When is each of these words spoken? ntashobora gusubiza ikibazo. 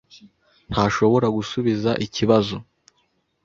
ntashobora 0.71 1.27
gusubiza 1.37 1.91
ikibazo. 2.05 2.57